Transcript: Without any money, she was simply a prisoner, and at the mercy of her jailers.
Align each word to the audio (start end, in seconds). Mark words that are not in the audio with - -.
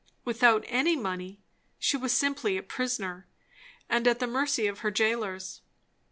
Without 0.25 0.63
any 0.65 0.95
money, 0.95 1.43
she 1.77 1.95
was 1.95 2.11
simply 2.11 2.57
a 2.57 2.63
prisoner, 2.63 3.27
and 3.87 4.07
at 4.07 4.17
the 4.17 4.25
mercy 4.25 4.65
of 4.65 4.79
her 4.79 4.89
jailers. 4.89 5.61